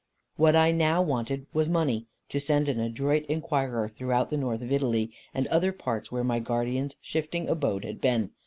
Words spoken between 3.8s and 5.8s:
throughout the North of Italy, and other